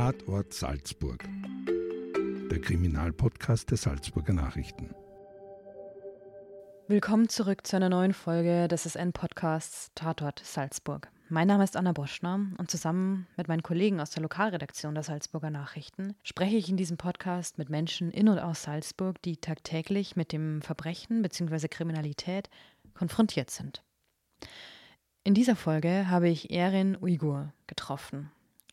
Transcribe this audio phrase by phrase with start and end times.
[0.00, 1.28] Tatort Salzburg.
[2.50, 4.94] Der Kriminalpodcast der Salzburger Nachrichten.
[6.88, 11.10] Willkommen zurück zu einer neuen Folge des SN-Podcasts Tatort Salzburg.
[11.28, 15.50] Mein Name ist Anna Boschner und zusammen mit meinen Kollegen aus der Lokalredaktion der Salzburger
[15.50, 20.32] Nachrichten spreche ich in diesem Podcast mit Menschen in und aus Salzburg, die tagtäglich mit
[20.32, 21.68] dem Verbrechen bzw.
[21.68, 22.48] Kriminalität
[22.94, 23.84] konfrontiert sind.
[25.24, 28.30] In dieser Folge habe ich Erin Uigur getroffen.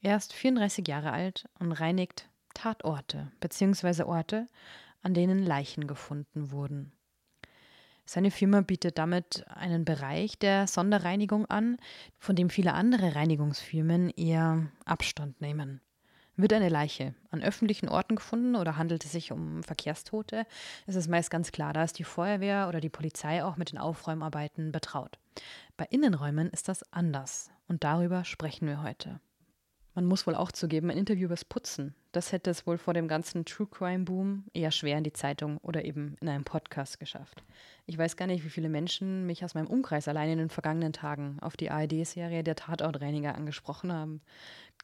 [0.08, 4.03] Er ist 34 Jahre alt und reinigt Tatorte bzw.
[4.03, 4.47] Orte,
[5.02, 6.94] an denen Leichen gefunden wurden.
[8.05, 11.75] Seine Firma bietet damit einen Bereich der Sonderreinigung an,
[12.19, 15.81] von dem viele andere Reinigungsfirmen eher Abstand nehmen.
[16.38, 20.45] Wird eine Leiche an öffentlichen Orten gefunden oder handelt es sich um Verkehrstote,
[20.86, 23.77] ist es meist ganz klar, da ist die Feuerwehr oder die Polizei auch mit den
[23.77, 25.19] Aufräumarbeiten betraut.
[25.75, 29.19] Bei Innenräumen ist das anders und darüber sprechen wir heute.
[29.98, 33.08] Man muss wohl auch zugeben, ein Interview übers Putzen, das hätte es wohl vor dem
[33.08, 37.44] ganzen True Crime Boom eher schwer in die Zeitung oder eben in einem Podcast geschafft.
[37.88, 40.94] Ich weiß gar nicht, wie viele Menschen mich aus meinem Umkreis allein in den vergangenen
[40.94, 44.21] Tagen auf die ARD-Serie Der Tatortreiniger angesprochen haben.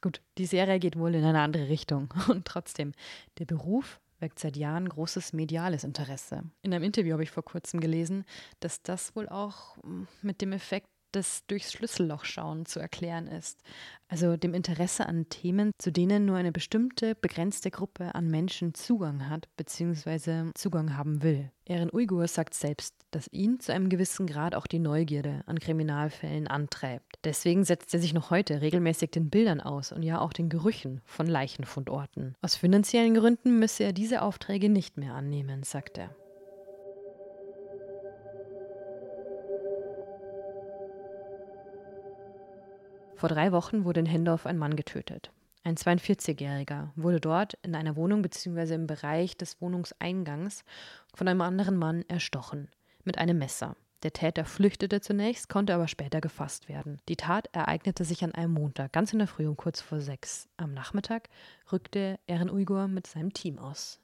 [0.00, 2.12] Gut, die Serie geht wohl in eine andere Richtung.
[2.28, 2.90] Und trotzdem,
[3.38, 6.42] der Beruf weckt seit Jahren großes mediales Interesse.
[6.62, 8.24] In einem Interview habe ich vor kurzem gelesen,
[8.58, 9.76] dass das wohl auch
[10.22, 13.60] mit dem Effekt das durchs Schlüsselloch schauen zu erklären ist.
[14.08, 19.28] Also dem Interesse an Themen, zu denen nur eine bestimmte, begrenzte Gruppe an Menschen Zugang
[19.28, 20.50] hat bzw.
[20.54, 21.50] Zugang haben will.
[21.66, 26.46] Erin Uigur sagt selbst, dass ihn zu einem gewissen Grad auch die Neugierde an Kriminalfällen
[26.46, 27.18] antreibt.
[27.24, 31.00] Deswegen setzt er sich noch heute regelmäßig den Bildern aus und ja auch den Gerüchen
[31.06, 32.34] von Leichenfundorten.
[32.42, 36.14] Aus finanziellen Gründen müsse er diese Aufträge nicht mehr annehmen, sagt er.
[43.24, 45.32] Vor drei Wochen wurde in Hendorf ein Mann getötet.
[45.62, 48.74] Ein 42-Jähriger wurde dort in einer Wohnung bzw.
[48.74, 50.62] im Bereich des Wohnungseingangs
[51.14, 52.68] von einem anderen Mann erstochen
[53.02, 53.76] mit einem Messer.
[54.02, 56.98] Der Täter flüchtete zunächst, konnte aber später gefasst werden.
[57.08, 60.46] Die Tat ereignete sich an einem Montag, ganz in der Früh um kurz vor sechs.
[60.58, 61.30] Am Nachmittag
[61.72, 64.00] rückte Ehren Uigur mit seinem Team aus.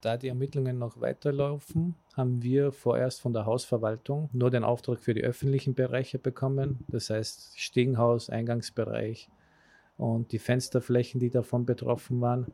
[0.00, 5.12] Da die Ermittlungen noch weiterlaufen, haben wir vorerst von der Hausverwaltung nur den Auftrag für
[5.12, 9.28] die öffentlichen Bereiche bekommen, das heißt Stiegenhaus, Eingangsbereich
[9.98, 12.46] und die Fensterflächen, die davon betroffen waren.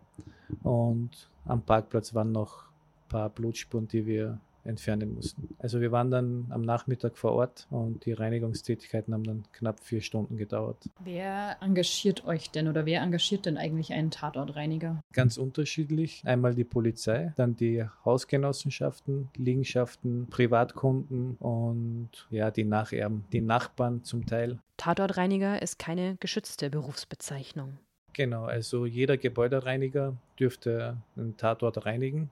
[0.65, 5.49] Und am Parkplatz waren noch ein paar Blutspuren, die wir entfernen mussten.
[5.59, 10.01] Also wir waren dann am Nachmittag vor Ort und die Reinigungstätigkeiten haben dann knapp vier
[10.01, 10.77] Stunden gedauert.
[11.03, 15.03] Wer engagiert euch denn oder wer engagiert denn eigentlich einen Tatortreiniger?
[15.13, 16.23] Ganz unterschiedlich.
[16.25, 24.27] Einmal die Polizei, dann die Hausgenossenschaften, Liegenschaften, Privatkunden und ja, die Nacherben, die Nachbarn zum
[24.27, 24.59] Teil.
[24.77, 27.79] Tatortreiniger ist keine geschützte Berufsbezeichnung.
[28.13, 32.31] Genau, also jeder Gebäudereiniger dürfte einen Tatort reinigen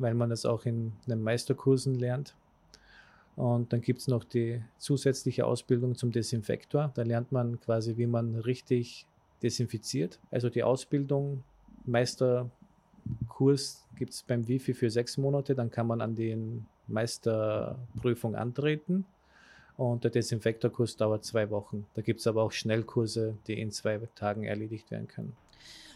[0.00, 2.34] weil man das auch in den Meisterkursen lernt.
[3.36, 6.90] Und dann gibt es noch die zusätzliche Ausbildung zum Desinfektor.
[6.94, 9.06] Da lernt man quasi, wie man richtig
[9.42, 10.18] desinfiziert.
[10.30, 11.42] Also die Ausbildung,
[11.86, 15.54] Meisterkurs gibt es beim Wifi für sechs Monate.
[15.54, 16.36] Dann kann man an die
[16.88, 19.06] Meisterprüfung antreten.
[19.76, 21.86] Und der Desinfektorkurs dauert zwei Wochen.
[21.94, 25.34] Da gibt es aber auch Schnellkurse, die in zwei Tagen erledigt werden können.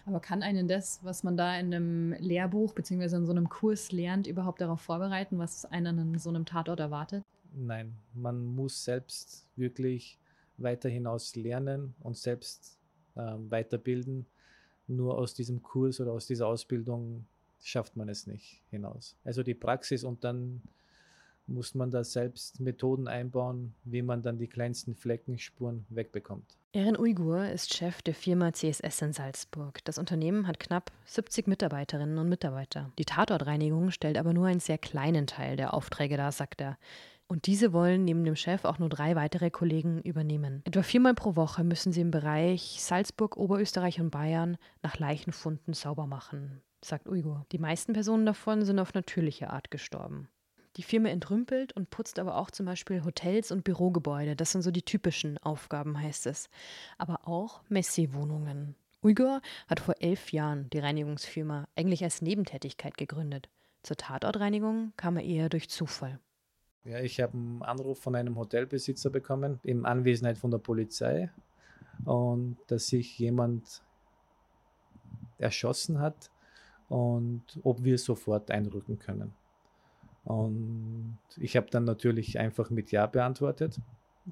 [0.06, 3.16] Aber kann einen das, was man da in einem Lehrbuch bzw.
[3.16, 7.24] in so einem Kurs lernt, überhaupt darauf vorbereiten, was einen in so einem Tatort erwartet?
[7.54, 10.18] Nein, man muss selbst wirklich
[10.58, 12.78] weiter hinaus lernen und selbst
[13.14, 14.26] äh, weiterbilden.
[14.86, 17.24] Nur aus diesem Kurs oder aus dieser Ausbildung
[17.62, 19.16] schafft man es nicht hinaus.
[19.24, 20.60] Also die Praxis und dann
[21.46, 26.56] muss man da selbst Methoden einbauen, wie man dann die kleinsten Fleckenspuren wegbekommt.
[26.72, 29.84] Erin Uigur ist Chef der Firma CSS in Salzburg.
[29.84, 32.90] Das Unternehmen hat knapp 70 Mitarbeiterinnen und Mitarbeiter.
[32.98, 36.76] Die Tatortreinigung stellt aber nur einen sehr kleinen Teil der Aufträge dar, sagt er.
[37.26, 40.62] Und diese wollen neben dem Chef auch nur drei weitere Kollegen übernehmen.
[40.64, 46.06] Etwa viermal pro Woche müssen sie im Bereich Salzburg, Oberösterreich und Bayern nach Leichenfunden sauber
[46.06, 47.46] machen, sagt Uigur.
[47.52, 50.28] Die meisten Personen davon sind auf natürliche Art gestorben.
[50.76, 54.34] Die Firma entrümpelt und putzt aber auch zum Beispiel Hotels und Bürogebäude.
[54.34, 56.48] Das sind so die typischen Aufgaben, heißt es.
[56.98, 58.74] Aber auch Messi-Wohnungen.
[59.02, 63.48] Uyghur hat vor elf Jahren die Reinigungsfirma eigentlich als Nebentätigkeit gegründet.
[63.82, 66.18] Zur Tatortreinigung kam er eher durch Zufall.
[66.84, 71.30] Ja, ich habe einen Anruf von einem Hotelbesitzer bekommen, in Anwesenheit von der Polizei,
[72.04, 73.82] und dass sich jemand
[75.38, 76.30] erschossen hat
[76.88, 79.32] und ob wir sofort einrücken können.
[80.24, 83.78] Und ich habe dann natürlich einfach mit Ja beantwortet.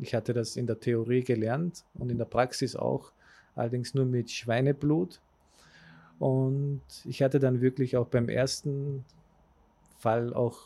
[0.01, 3.13] Ich hatte das in der Theorie gelernt und in der Praxis auch,
[3.55, 5.21] allerdings nur mit Schweineblut.
[6.19, 9.05] Und ich hatte dann wirklich auch beim ersten
[9.99, 10.59] Fall auch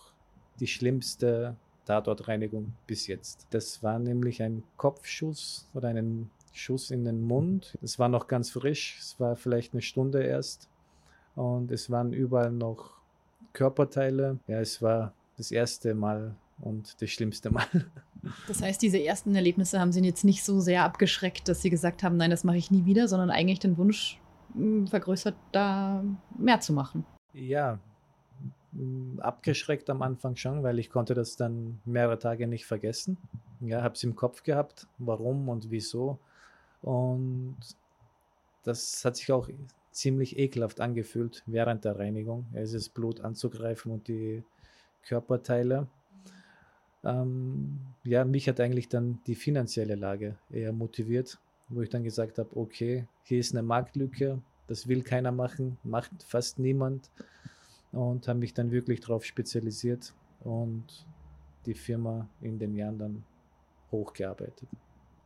[0.60, 1.56] die schlimmste
[1.86, 3.46] Tatortreinigung bis jetzt.
[3.50, 7.76] Das war nämlich ein Kopfschuss oder einen Schuss in den Mund.
[7.82, 10.68] Es war noch ganz frisch, es war vielleicht eine Stunde erst.
[11.34, 12.92] Und es waren überall noch
[13.52, 14.38] Körperteile.
[14.46, 17.66] Ja, es war das erste Mal und das schlimmste Mal.
[18.48, 22.02] Das heißt, diese ersten Erlebnisse haben Sie jetzt nicht so sehr abgeschreckt, dass Sie gesagt
[22.02, 24.20] haben, nein, das mache ich nie wieder, sondern eigentlich den Wunsch
[24.54, 26.02] hm, vergrößert, da
[26.36, 27.06] mehr zu machen.
[27.34, 27.78] Ja,
[28.72, 33.16] hm, abgeschreckt am Anfang schon, weil ich konnte das dann mehrere Tage nicht vergessen.
[33.60, 36.18] Ja, habe es im Kopf gehabt, warum und wieso.
[36.82, 37.56] Und
[38.64, 39.48] das hat sich auch
[39.92, 42.46] ziemlich ekelhaft angefühlt während der Reinigung.
[42.52, 44.42] Es ist Blut anzugreifen und die
[45.06, 45.86] Körperteile.
[47.04, 51.38] Ähm, ja, mich hat eigentlich dann die finanzielle Lage eher motiviert,
[51.68, 56.10] wo ich dann gesagt habe, okay, hier ist eine Marktlücke, das will keiner machen, macht
[56.22, 57.10] fast niemand
[57.92, 61.06] und habe mich dann wirklich darauf spezialisiert und
[61.66, 63.24] die Firma in den Jahren dann
[63.90, 64.68] hochgearbeitet.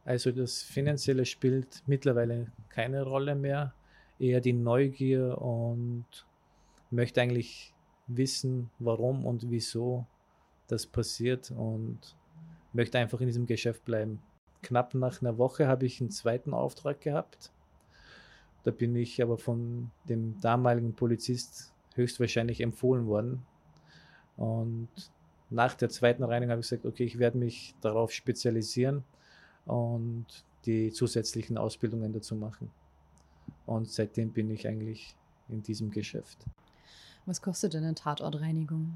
[0.05, 3.75] Also das Finanzielle spielt mittlerweile keine Rolle mehr,
[4.19, 6.05] eher die Neugier und
[6.91, 7.75] möchte eigentlich
[8.17, 10.07] wissen, warum und wieso
[10.67, 11.99] das passiert und
[12.73, 14.21] möchte einfach in diesem Geschäft bleiben.
[14.63, 17.51] Knapp nach einer Woche habe ich einen zweiten Auftrag gehabt.
[18.63, 23.43] Da bin ich aber von dem damaligen Polizist höchstwahrscheinlich empfohlen worden.
[24.37, 24.89] Und
[25.49, 29.03] nach der zweiten Reinigung habe ich gesagt, okay, ich werde mich darauf spezialisieren
[29.67, 30.27] und
[30.67, 32.71] die zusätzlichen Ausbildungen dazu machen.
[33.67, 35.17] Und seitdem bin ich eigentlich
[35.49, 36.39] in diesem Geschäft.
[37.27, 38.95] Was kostet denn eine Tatortreinigung?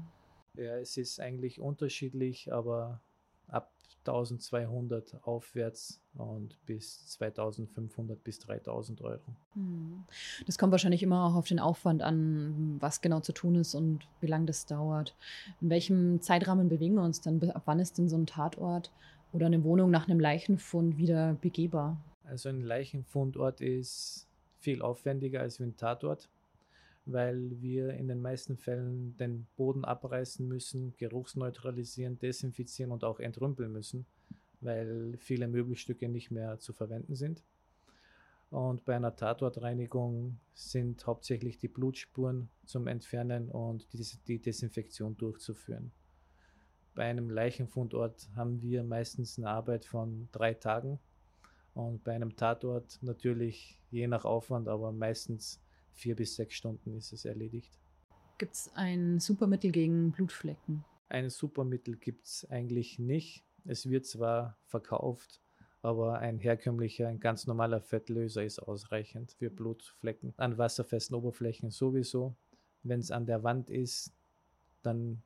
[0.57, 3.01] Ja, es ist eigentlich unterschiedlich, aber
[3.47, 3.71] ab
[4.07, 9.21] 1200 aufwärts und bis 2500 bis 3000 Euro.
[9.53, 10.03] Hm.
[10.45, 14.07] Das kommt wahrscheinlich immer auch auf den Aufwand an, was genau zu tun ist und
[14.21, 15.15] wie lange das dauert.
[15.61, 17.41] In welchem Zeitrahmen bewegen wir uns dann?
[17.51, 18.91] Ab wann ist denn so ein Tatort
[19.33, 21.97] oder eine Wohnung nach einem Leichenfund wieder begehbar?
[22.23, 24.27] Also ein Leichenfundort ist
[24.59, 26.29] viel aufwendiger als ein Tatort
[27.05, 33.71] weil wir in den meisten Fällen den Boden abreißen müssen, geruchsneutralisieren, desinfizieren und auch entrümpeln
[33.71, 34.05] müssen,
[34.61, 37.43] weil viele Möbelstücke nicht mehr zu verwenden sind.
[38.49, 43.87] Und bei einer Tatortreinigung sind hauptsächlich die Blutspuren zum Entfernen und
[44.27, 45.91] die, Desinfektion durchzuführen.
[46.93, 50.99] Bei einem Leichenfundort haben wir meistens eine Arbeit von drei Tagen
[51.73, 55.59] und bei einem Tatort natürlich je nach Aufwand, aber meistens
[55.95, 57.79] vier bis sechs Stunden ist es erledigt.
[58.37, 60.83] Gibt es ein Supermittel gegen Blutflecken?
[61.09, 63.45] Ein Supermittel gibt es eigentlich nicht.
[63.63, 65.41] Es wird zwar verkauft,
[65.81, 70.33] aber ein herkömmlicher, ein ganz normaler Fettlöser ist ausreichend für Blutflecken.
[70.37, 72.35] An wasserfesten Oberflächen sowieso.
[72.83, 74.13] Wenn es an der Wand ist,
[74.83, 75.23] dann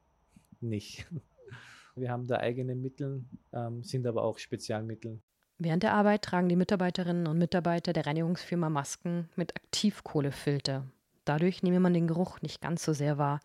[0.61, 1.07] nicht.
[1.95, 5.19] Wir haben da eigene Mittel, ähm, sind aber auch Spezialmittel.
[5.61, 10.85] Während der Arbeit tragen die Mitarbeiterinnen und Mitarbeiter der Reinigungsfirma Masken mit Aktivkohlefilter.
[11.25, 13.41] Dadurch nehme man den Geruch nicht ganz so sehr wahr.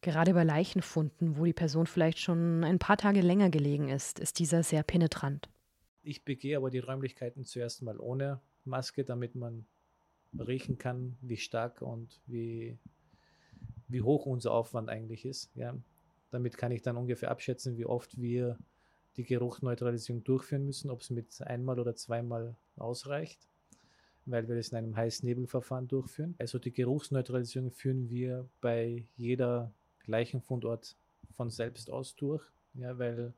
[0.00, 4.38] Gerade bei Leichenfunden, wo die Person vielleicht schon ein paar Tage länger gelegen ist, ist
[4.38, 5.48] dieser sehr penetrant.
[6.04, 9.66] Ich begehe aber die Räumlichkeiten zuerst mal ohne Maske, damit man
[10.38, 12.78] riechen kann, wie stark und wie,
[13.88, 15.50] wie hoch unser Aufwand eigentlich ist.
[15.56, 15.74] Ja.
[16.30, 18.56] Damit kann ich dann ungefähr abschätzen, wie oft wir
[19.18, 23.48] die Geruchsneutralisierung durchführen müssen, ob es mit einmal oder zweimal ausreicht,
[24.26, 26.36] weil wir das in einem Heißnebelverfahren durchführen.
[26.38, 29.72] Also die Geruchsneutralisierung führen wir bei jeder
[30.06, 30.96] Leichenfundort
[31.32, 32.42] von selbst aus durch.
[32.74, 33.34] Ja, weil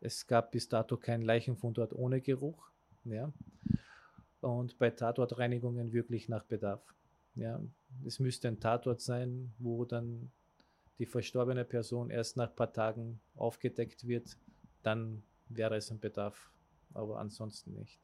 [0.00, 2.68] es gab bis dato keinen Leichenfundort ohne Geruch.
[3.04, 3.32] Ja.
[4.42, 6.82] Und bei Tatortreinigungen wirklich nach Bedarf.
[7.36, 7.58] Ja.
[8.04, 10.30] Es müsste ein Tatort sein, wo dann
[10.98, 14.36] die verstorbene Person erst nach ein paar Tagen aufgedeckt wird,
[14.86, 16.50] dann wäre es ein Bedarf,
[16.94, 17.98] aber ansonsten nicht.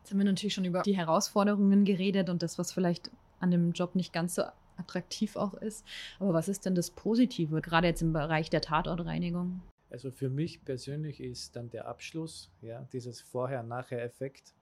[0.00, 3.10] Jetzt haben wir natürlich schon über die Herausforderungen geredet und das, was vielleicht
[3.40, 4.42] an dem Job nicht ganz so
[4.76, 5.86] attraktiv auch ist.
[6.18, 9.62] Aber was ist denn das Positive, gerade jetzt im Bereich der Tatortreinigung?
[9.90, 14.52] Also für mich persönlich ist dann der Abschluss, ja, dieses Vorher-Nachher-Effekt.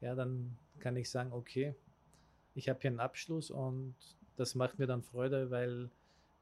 [0.00, 1.74] Ja, dann kann ich sagen, okay,
[2.54, 3.94] ich habe hier einen Abschluss und
[4.36, 5.88] das macht mir dann Freude, weil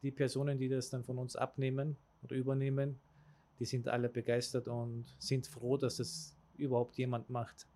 [0.02, 2.98] die Personen, die das dann von uns abnehmen oder übernehmen,
[3.60, 7.68] die sind alle begeistert und sind froh, dass es überhaupt jemand macht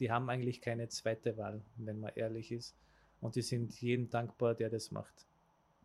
[0.00, 2.76] die haben eigentlich keine zweite Wahl, wenn man ehrlich ist.
[3.20, 5.26] Und die sind jedem dankbar, der das macht.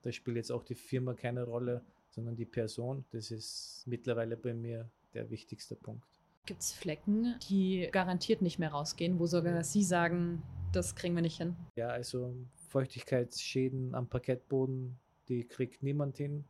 [0.01, 3.05] Da spielt jetzt auch die Firma keine Rolle, sondern die Person.
[3.12, 6.05] Das ist mittlerweile bei mir der wichtigste Punkt.
[6.45, 10.41] Gibt es Flecken, die garantiert nicht mehr rausgehen, wo sogar Sie sagen,
[10.74, 11.55] das kriegen wir nicht hin?
[11.75, 12.36] Ja, also
[12.69, 16.43] Feuchtigkeitsschäden am Parkettboden, die kriegt niemand hin.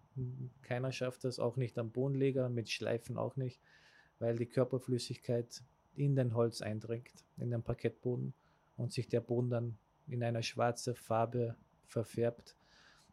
[0.62, 3.62] Keiner schafft das, auch nicht am Bodenleger, mit Schleifen auch nicht,
[4.20, 5.64] weil die Körperflüssigkeit
[5.96, 8.34] in den Holz eindringt, in den Parkettboden
[8.78, 9.78] und sich der Boden dann
[10.08, 12.56] in eine schwarze Farbe verfärbt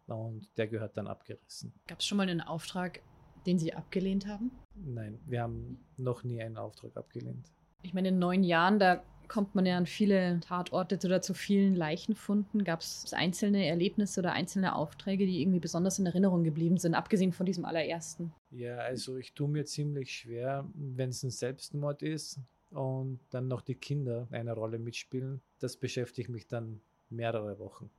[0.07, 1.73] und der gehört dann abgerissen.
[1.87, 3.03] Gab es schon mal einen Auftrag,
[3.47, 4.51] den Sie abgelehnt haben?
[4.75, 7.51] Nein, wir haben noch nie einen Auftrag abgelehnt.
[7.83, 11.75] Ich meine, in neun Jahren, da kommt man ja an viele Tatorte oder zu vielen
[11.75, 12.65] Leichenfunden.
[12.65, 17.33] Gab es einzelne Erlebnisse oder einzelne Aufträge, die irgendwie besonders in Erinnerung geblieben sind, abgesehen
[17.33, 18.33] von diesem allerersten?
[18.51, 23.63] Ja, also ich tue mir ziemlich schwer, wenn es ein Selbstmord ist und dann noch
[23.63, 25.41] die Kinder eine Rolle mitspielen.
[25.61, 26.81] Das beschäftigt mich dann
[27.11, 27.91] mehrere Wochen.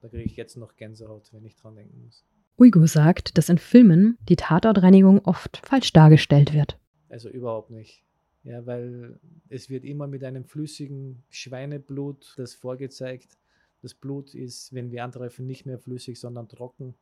[0.00, 2.24] Da kriege ich jetzt noch Gänsehaut, wenn ich dran denken muss.
[2.58, 6.78] Uigo sagt, dass in Filmen die Tatortreinigung oft falsch dargestellt wird.
[7.08, 8.05] Also überhaupt nicht.
[8.46, 13.36] Ja, weil es wird immer mit einem flüssigen Schweineblut das vorgezeigt.
[13.82, 16.94] Das Blut ist, wenn wir antreffen, nicht mehr flüssig, sondern trocken.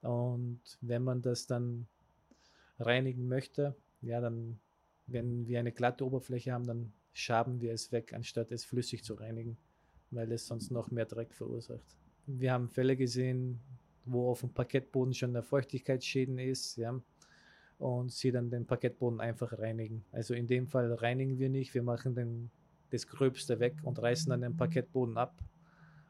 [0.00, 1.88] Und wenn man das dann
[2.78, 4.60] reinigen möchte, ja, dann
[5.12, 9.14] wenn wir eine glatte Oberfläche haben, dann schaben wir es weg, anstatt es flüssig zu
[9.14, 9.56] reinigen,
[10.10, 11.96] weil es sonst noch mehr Dreck verursacht.
[12.26, 13.60] Wir haben Fälle gesehen,
[14.04, 17.00] wo auf dem Parkettboden schon der Feuchtigkeitsschäden ist, ja,
[17.80, 20.04] und sie dann den Parkettboden einfach reinigen.
[20.12, 22.50] Also in dem Fall reinigen wir nicht, wir machen den,
[22.90, 25.34] das Gröbste weg und reißen dann den Parkettboden ab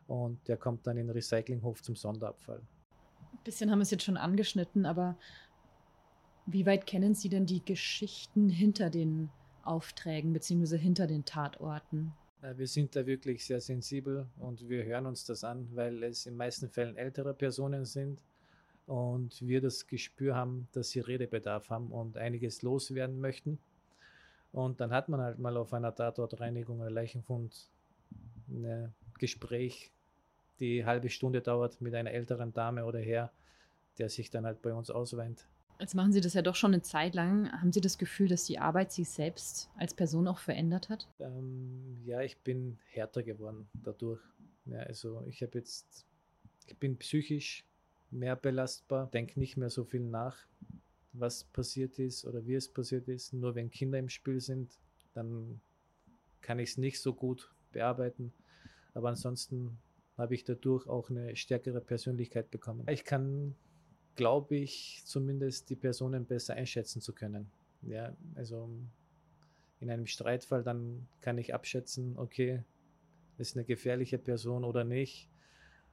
[0.08, 2.60] und der kommt dann in den Recyclinghof zum Sonderabfall.
[3.32, 5.16] Ein bisschen haben wir es jetzt schon angeschnitten, aber
[6.46, 9.30] wie weit kennen Sie denn die Geschichten hinter den
[9.62, 10.76] Aufträgen bzw.
[10.76, 12.12] hinter den Tatorten?
[12.56, 16.36] Wir sind da wirklich sehr sensibel und wir hören uns das an, weil es in
[16.36, 18.20] meisten Fällen ältere Personen sind
[18.90, 23.60] und wir das Gespür haben, dass sie Redebedarf haben und einiges loswerden möchten.
[24.50, 27.70] Und dann hat man halt mal auf einer Tatortreinigung oder Leichenfund
[28.48, 29.92] ein Gespräch,
[30.58, 33.30] die halbe Stunde dauert mit einer älteren Dame oder Herr,
[33.98, 35.46] der sich dann halt bei uns ausweint.
[35.78, 37.48] Jetzt machen Sie das ja doch schon eine Zeit lang.
[37.52, 41.06] Haben Sie das Gefühl, dass die Arbeit Sie selbst als Person auch verändert hat?
[41.20, 44.20] Ähm, ja, ich bin härter geworden dadurch.
[44.64, 46.06] Ja, also ich habe jetzt,
[46.66, 47.64] ich bin psychisch
[48.10, 50.36] mehr belastbar, denke nicht mehr so viel nach,
[51.12, 53.32] was passiert ist oder wie es passiert ist.
[53.32, 54.78] Nur wenn Kinder im Spiel sind,
[55.14, 55.60] dann
[56.40, 58.32] kann ich es nicht so gut bearbeiten.
[58.94, 59.78] Aber ansonsten
[60.16, 62.86] habe ich dadurch auch eine stärkere Persönlichkeit bekommen.
[62.88, 63.54] Ich kann
[64.20, 67.50] glaube ich, zumindest die Personen besser einschätzen zu können.
[67.80, 68.68] Ja, also
[69.80, 72.62] in einem Streitfall, dann kann ich abschätzen, okay,
[73.38, 75.29] ist eine gefährliche Person oder nicht.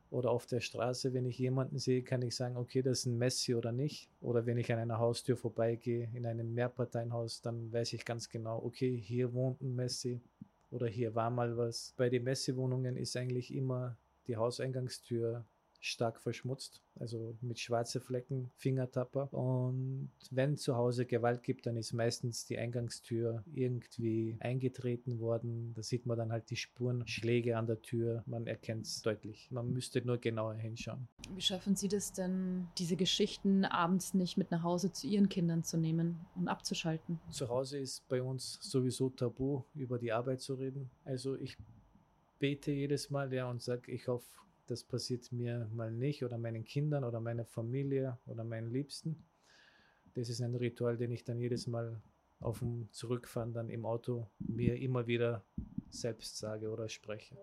[0.09, 3.17] Oder auf der Straße, wenn ich jemanden sehe, kann ich sagen, okay, das ist ein
[3.17, 4.09] Messi oder nicht.
[4.21, 8.63] Oder wenn ich an einer Haustür vorbeigehe, in einem Mehrparteienhaus, dann weiß ich ganz genau,
[8.63, 10.21] okay, hier wohnt ein Messi
[10.71, 11.93] oder hier war mal was.
[11.97, 13.97] Bei den Messi-Wohnungen ist eigentlich immer
[14.27, 15.45] die Hauseingangstür
[15.79, 19.31] stark verschmutzt, also mit schwarzen Flecken, Fingertapper.
[19.33, 25.73] Und wenn zu Hause Gewalt gibt, dann ist meistens die Eingangstür irgendwie eingetreten worden.
[25.75, 28.23] Da sieht man dann halt die Spuren, Schläge an der Tür.
[28.25, 29.49] Man erkennt es deutlich.
[29.51, 31.07] Man müsste nur genauer hinschauen.
[31.33, 35.63] Wie schaffen Sie das denn, diese Geschichten abends nicht mit nach Hause zu Ihren Kindern
[35.63, 37.19] zu nehmen und abzuschalten?
[37.29, 40.89] Zu Hause ist bei uns sowieso tabu, über die Arbeit zu reden.
[41.05, 41.57] Also ich
[42.39, 44.27] bete jedes Mal ja, und sage, ich hoffe,
[44.67, 49.25] das passiert mir mal nicht oder meinen Kindern oder meiner Familie oder meinen Liebsten.
[50.13, 52.01] Das ist ein Ritual, den ich dann jedes Mal
[52.39, 55.43] auf dem Zurückfahren dann im Auto mir immer wieder
[55.89, 57.37] selbst sage oder spreche.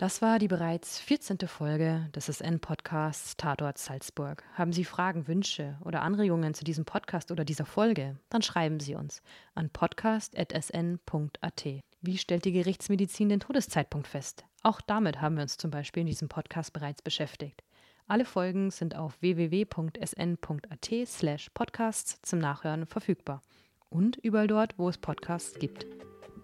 [0.00, 1.36] Das war die bereits 14.
[1.46, 4.42] Folge des SN-Podcasts Tatort Salzburg.
[4.54, 8.16] Haben Sie Fragen, Wünsche oder Anregungen zu diesem Podcast oder dieser Folge?
[8.30, 9.20] Dann schreiben Sie uns
[9.54, 11.64] an podcast.sn.at.
[12.00, 14.46] Wie stellt die Gerichtsmedizin den Todeszeitpunkt fest?
[14.62, 17.62] Auch damit haben wir uns zum Beispiel in diesem Podcast bereits beschäftigt.
[18.06, 23.42] Alle Folgen sind auf www.sn.at slash podcasts zum Nachhören verfügbar.
[23.90, 25.84] Und überall dort, wo es Podcasts gibt.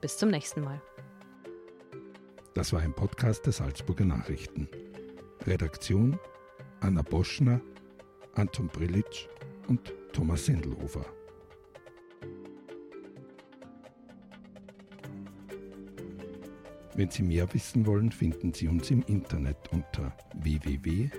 [0.03, 0.83] Bis zum nächsten Mal.
[2.57, 4.67] Das war ein Podcast der Salzburger Nachrichten.
[5.47, 6.19] Redaktion
[6.81, 7.61] Anna Boschner,
[8.33, 9.27] Anton Brillitsch
[9.69, 11.05] und Thomas Sendelhofer.
[16.95, 21.11] Wenn Sie mehr wissen wollen, finden Sie uns im Internet unter www.sn.at.